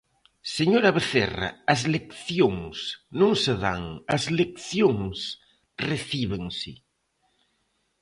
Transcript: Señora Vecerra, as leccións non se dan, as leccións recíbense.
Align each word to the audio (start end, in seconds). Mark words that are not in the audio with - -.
Señora 0.57 0.95
Vecerra, 0.97 1.49
as 1.73 1.81
leccións 1.95 2.75
non 3.19 3.31
se 3.43 3.53
dan, 3.65 3.83
as 4.15 4.23
leccións 4.39 5.17
recíbense. 5.91 6.71